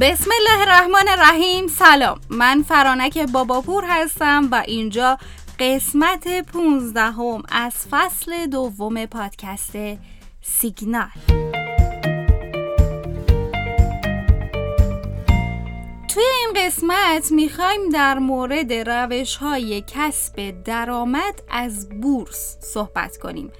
[0.00, 1.66] بسم الله الرحمن الرحیم.
[1.66, 2.20] سلام.
[2.28, 5.18] من فرانک باباپور هستم و اینجا
[5.58, 9.72] قسمت 15 هم از فصل دوم پادکست
[10.42, 11.08] سیگنال.
[16.08, 23.52] توی این قسمت می‌خوایم در مورد روش های کسب درآمد از بورس صحبت کنیم.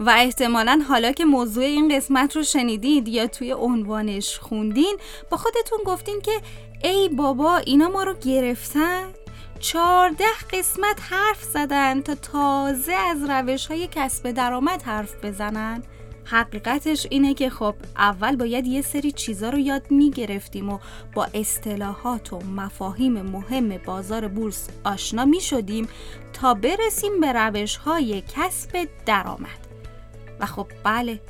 [0.00, 4.96] و احتمالا حالا که موضوع این قسمت رو شنیدید یا توی عنوانش خوندین
[5.30, 6.40] با خودتون گفتین که
[6.82, 9.04] ای بابا اینا ما رو گرفتن؟
[9.60, 15.82] چارده قسمت حرف زدن تا تازه از روش های کسب درآمد حرف بزنن.
[16.24, 20.78] حقیقتش اینه که خب اول باید یه سری چیزا رو یاد می‌گرفتیم و
[21.14, 25.88] با اصطلاحات و مفاهیم مهم بازار بورس آشنا می شدیم
[26.32, 29.67] تا برسیم به روش های کسب درآمد.
[30.40, 31.20] و خب بله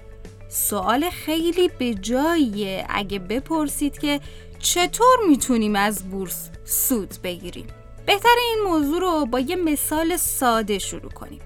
[0.48, 2.86] سوال خیلی به جاییه.
[2.88, 4.20] اگه بپرسید که
[4.58, 7.66] چطور می‌تونیم از بورس سود بگیریم؟
[8.06, 11.40] بهتر این موضوع رو با یه مثال ساده شروع کنیم.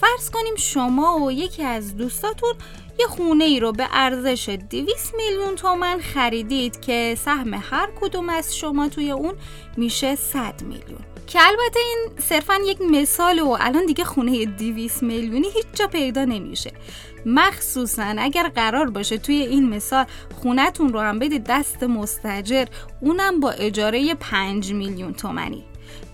[0.00, 2.54] فرض کنیم شما و یکی از دوستاتون
[2.98, 8.56] یه خونه ای رو به ارزش 200 میلیون تومن خریدید که سهم هر کدوم از
[8.56, 9.34] شما توی اون
[9.76, 11.13] میشه 100 میلیون.
[11.26, 16.24] که البته این صرفا یک مثال و الان دیگه خونه 200 میلیونی هیچ جا پیدا
[16.24, 16.72] نمیشه.
[17.26, 20.04] مخصوصا اگر قرار باشه توی این مثال
[20.42, 22.64] خونتون رو هم بدید دست مستجر
[23.00, 25.64] اونم با اجاره 5 میلیون تومنی.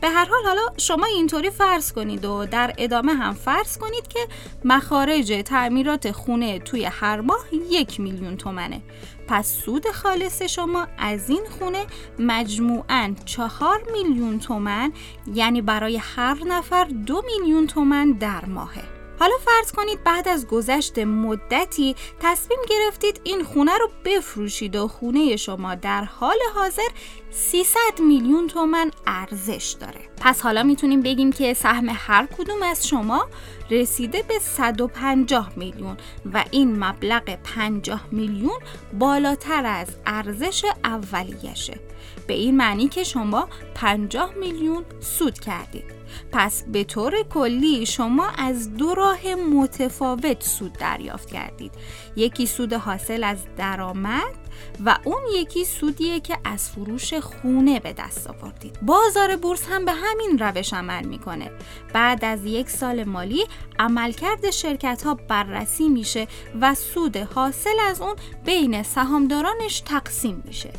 [0.00, 4.18] به هر حال حالا شما اینطوری فرض کنید و در ادامه هم فرض کنید که
[4.64, 8.82] مخارج تعمیرات خونه توی هر ماه یک میلیون تومنه.
[9.28, 11.86] پس سود خالص شما از این خونه
[12.18, 14.92] مجموعاً چهار میلیون تومن
[15.34, 18.99] یعنی برای هر نفر دو میلیون تومن در ماهه.
[19.20, 25.36] حالا فرض کنید بعد از گذشت مدتی تصمیم گرفتید این خونه رو بفروشید و خونه
[25.36, 26.88] شما در حال حاضر
[27.30, 30.00] 300 میلیون تومن ارزش داره.
[30.16, 33.28] پس حالا می‌تونیم بگیم که سهم هر کدوم از شما
[33.70, 35.96] رسیده به 150 میلیون
[36.32, 38.58] و این مبلغ 50 میلیون
[38.98, 41.80] بالاتر از ارزش اولیشه
[42.26, 45.99] به این معنی که شما 50 میلیون سود کردید.
[46.32, 51.72] پس به طور کلی شما از دو راه متفاوت سود دریافت کردید.
[52.16, 54.39] یکی سود حاصل از درآمد
[54.84, 58.78] و اون یکی سودیه که از فروش خونه به دست آوردید.
[58.82, 61.50] بازار بورس هم به همین روش عمل می‌کنه.
[61.92, 63.46] بعد از یک سال مالی
[63.78, 66.26] عملکرد شرکت ها بررسی میشه
[66.60, 70.70] و سود حاصل از اون بین سهامدارانش تقسیم میشه.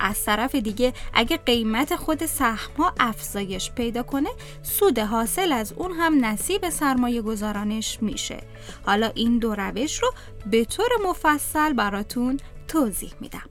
[0.00, 4.28] از طرف دیگه اگه قیمت خود سهم ها افزایش پیدا کنه
[4.62, 8.42] سود حاصل از اون هم نصیب سرمایه گذارانش میشه.
[8.86, 10.12] حالا این دو روش رو
[10.46, 13.50] به طور مفصل براتون توضیح میدم.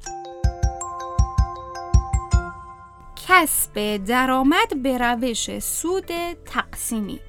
[3.28, 6.10] کسب درآمد به روش سود
[6.46, 7.20] تقسیمی.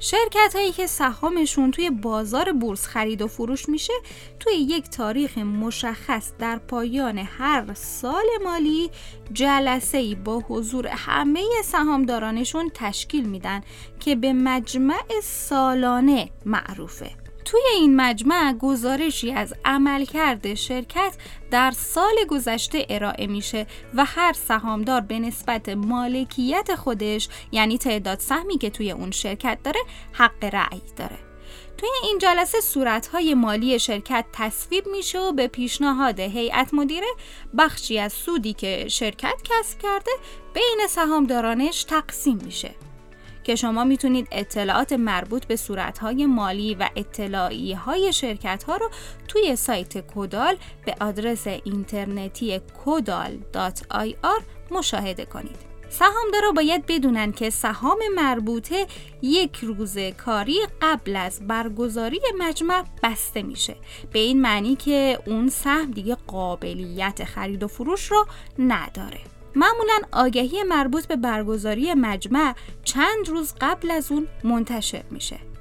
[0.00, 3.92] شرکت هایی که سهامشون توی بازار بورس خرید و فروش میشه
[4.40, 8.90] توی یک تاریخ مشخص در پایان هر سال مالی
[9.32, 13.60] جلسه ای با حضور همه سهامدارانشون تشکیل میدن
[14.00, 17.21] که به مجمع سالانه معروفه.
[17.52, 21.14] توی این مجمع گزارشی از عملکرد شرکت
[21.50, 28.58] در سال گذشته ارائه میشه و هر سهامدار به نسبت مالکیت خودش یعنی تعداد سهمی
[28.58, 29.80] که توی اون شرکت داره
[30.12, 31.18] حق رأی داره.
[31.78, 37.08] توی این جلسه صورتهای مالی شرکت تصویب میشه و به پیشنهاد هیئت مدیره
[37.58, 40.10] بخشی از سودی که شرکت کسب کرده
[40.54, 42.74] بین سهامدارانش تقسیم میشه.
[43.44, 48.90] که شما می‌تونید اطلاعات مربوط به صورتهای مالی و اطلاعی های شرکت ها رو
[49.28, 55.72] توی سایت کودال به آدرس اینترنتی کودال.ir مشاهده کنید.
[55.92, 58.86] سهامدارا باید بدونن که سهام مربوطه
[59.22, 63.76] یک روز کاری قبل از برگزاری مجمع بسته میشه
[64.12, 68.26] به این معنی که اون سهم دیگه قابلیت خرید و فروش رو
[68.58, 69.20] نداره
[69.54, 72.54] معمولا آگهی مربوط به برگزاری مجمع
[72.84, 75.51] چند روز قبل از اون منتشر میشه.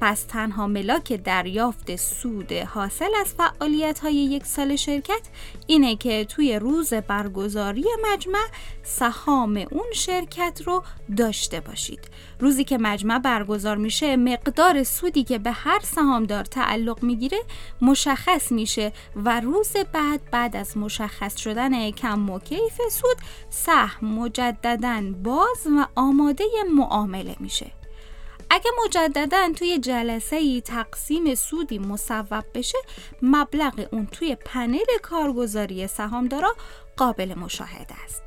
[0.00, 5.28] پس تنها ملاک دریافت سود حاصل از فعالیت های یک سال شرکت
[5.66, 8.44] اینه که توی روز برگزاری مجمع
[8.82, 10.82] سهام اون شرکت رو
[11.16, 12.00] داشته باشید.
[12.40, 17.38] روزی که مجمع برگزار میشه مقدار سودی که به هر سهامدار تعلق می‌گیره
[17.82, 23.16] مشخص میشه و روز بعد بعد از مشخص شدن کم و کیف سود
[23.50, 26.44] سهم مجددا باز و آماده
[26.76, 27.83] معامله میشه.
[28.54, 32.78] اگه مجددا توی جلسه ای تقسیم سودی مصوب بشه
[33.22, 36.56] مبلغ اون توی پنل کارگزاری سهامدارا
[36.96, 38.22] قابل مشاهده است.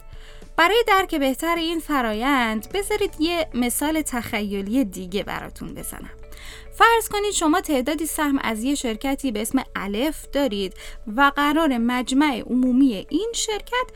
[0.58, 6.12] برای درک بهتر این فرایند بذارید یه مثال تخیلی دیگه براتون بزنم.
[6.74, 10.74] فرض کنید شما تعدادی سهم از یه شرکتی به اسم الف دارید
[11.16, 13.88] و قرار مجمع عمومی این شرکت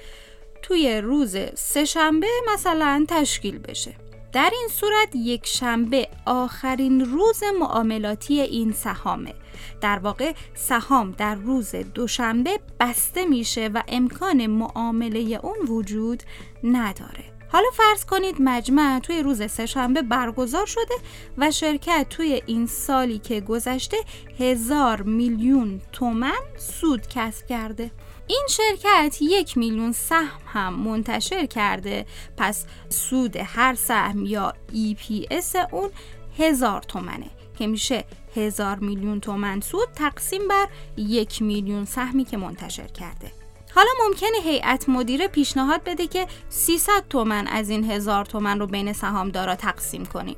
[0.62, 4.11] توی روز سهشنبه مثلا تشکیل بشه.
[4.34, 9.34] در این صورت یک شنبه آخرین روز معاملاتی این سهامه.
[9.82, 16.24] در واقع سهام در روز دوشنبه بسته میشه و امکان معامله اون وجود
[16.64, 17.41] نداره.
[17.52, 20.96] حالا فرض کنید مجمع توی روز سهشنبه برگزار شده
[21.38, 23.98] و شرکت توی این سالی که گذشته
[24.40, 27.92] هزار میلیون تومن سود کسب کرده.
[28.28, 32.06] این شرکت یک میلیون سهم هم منتشر کرده.
[32.38, 35.90] پس سود هر سهم یا EPS اون
[36.38, 38.04] هزار تومنه که میشه
[38.36, 43.41] هزار میلیون تومن سود تقسیم بر یک میلیون سهمی که منتشر کرده.
[43.76, 48.94] حالا ممکنه هیئت مدیره پیشنهاد بده که 300 تومن از این هزار تومن رو بین
[48.94, 50.38] سهامدارا تقسیم کنیم.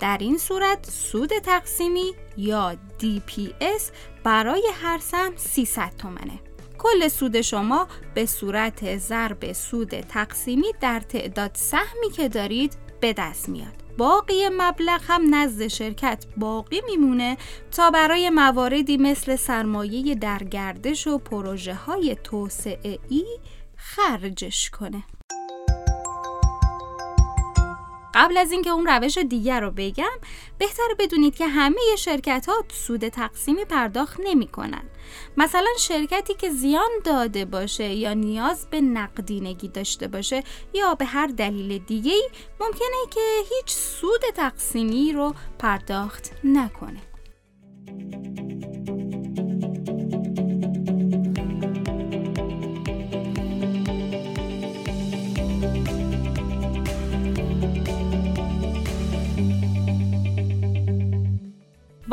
[0.00, 3.82] در این صورت سود تقسیمی یا DPS
[4.24, 6.40] برای هر سهم 300 تومنه.
[6.78, 13.48] کل سود شما به صورت ضرب سود تقسیمی در تعداد سهمی که دارید به دست
[13.48, 13.85] میاد.
[13.98, 17.36] باقی مبلغ هم نزد شرکت باقی میمونه
[17.70, 23.24] تا برای مواردی مثل سرمایه در گردش و پروژه های توسعه ای
[23.76, 25.02] خرجش کنه.
[28.16, 30.18] قبل از اینکه اون روش دیگر رو بگم
[30.58, 34.82] بهتر بدونید که همه شرکت ها سود تقسیمی پرداخت نمی کنن.
[35.36, 40.42] مثلا شرکتی که زیان داده باشه یا نیاز به نقدینگی داشته باشه
[40.74, 42.12] یا به هر دلیل دیگه
[42.60, 43.20] ممکنه که
[43.50, 47.00] هیچ سود تقسیمی رو پرداخت نکنه.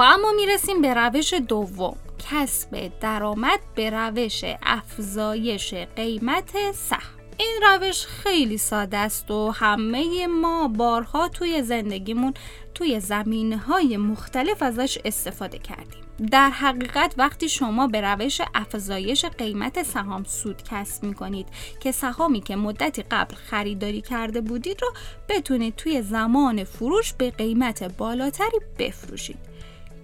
[0.05, 1.97] اما می‌رسیم به روش دوم.
[2.31, 6.99] کسب درآمد به روش افزایش قیمت سهم.
[7.37, 12.33] این روش خیلی ساده است و همه ما بارها توی زندگیمون
[12.73, 16.03] توی زمینه های مختلف ازش استفاده کردیم.
[16.31, 21.47] در حقیقت وقتی شما به روش افزایش قیمت سهام سود کسب می کنید
[21.79, 24.93] که سهامی که مدتی قبل خریداری کرده بودید رو
[25.29, 29.52] بتونید توی زمان فروش به قیمت بالاتری بفروشید.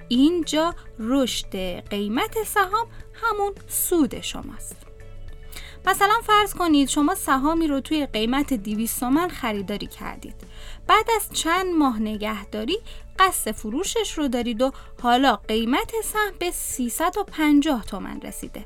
[0.09, 1.55] اینجا رشد
[1.89, 4.75] قیمت سهام همون سود شماست.
[5.85, 10.35] مثلا فرض کنید شما سهامی رو توی قیمت 200 تومن خریداری کردید.
[10.87, 12.77] بعد از چند ماه نگهداری
[13.19, 14.71] قصد فروشش رو دارید و
[15.01, 18.65] حالا قیمت سهم به 350 تومن رسیده.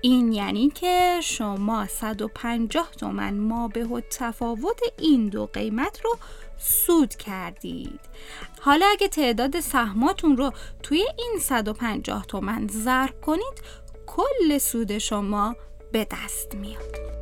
[0.00, 6.18] این یعنی که شما 150 تومن ما به تفاوت این دو قیمت رو
[6.58, 8.00] سود کردید.
[8.60, 10.52] حالا اگه تعداد سهماتون رو
[10.82, 13.62] توی این 150 تومن ضرب کنید
[14.06, 15.56] کل سود شما
[15.92, 17.14] به دست میاد.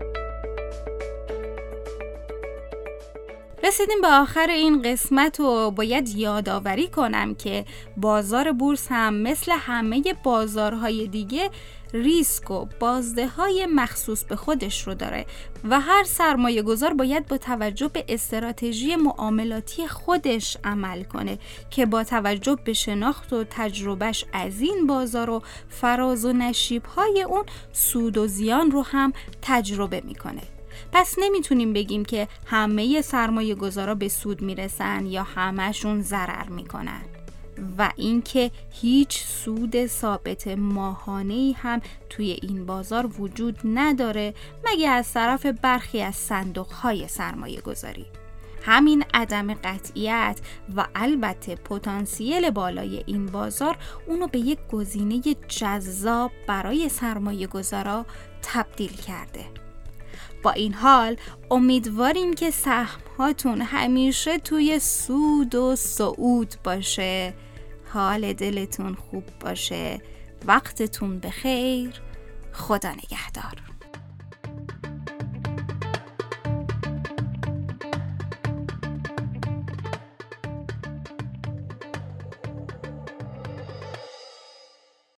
[3.65, 7.65] رسیدیم به آخر این قسمت و باید یادآوری کنم که
[7.97, 11.51] بازار بورس هم مثل همه بازارهای دیگه
[11.93, 15.27] ریسک و بازده های مخصوص به خودش رو داره
[15.65, 21.39] و هر سرمایه گذار باید با توجه به استراتژی معاملاتی خودش عمل کنه
[21.71, 27.23] که با توجه به شناخت و تجربهش از این بازار و فراز و نشیب های
[27.23, 29.13] اون سود و زیان رو هم
[29.43, 30.43] تجربه می‌کنه.
[30.93, 37.22] پس نمی‌تونیم بگیم که همه سرمایه گذارا به سود می‌رسن یا همهشون ضرر می‌کنن.
[37.79, 45.47] و اینکه هیچ سود ثابت ماهانه هم توی این بازار وجود نداره مگه از طرف
[45.47, 48.07] برخی از صندوق های سرمایه گذاری.
[48.63, 50.41] همین عدم قطعیت
[50.77, 53.77] و البته پتانسیل بالای این بازار
[54.07, 58.07] اونو به یک گزینه جذاب برای سرمایه گذارا
[58.43, 59.45] تبدیل کرده.
[60.43, 61.17] با این حال
[61.51, 67.35] امیدواریم که سهم هاتون همیشه توی سود و صعود باشه
[67.93, 70.03] حال دلتون خوب باشه.
[70.47, 72.03] وقتتون بخیر.
[72.53, 73.72] خدا نگهدار.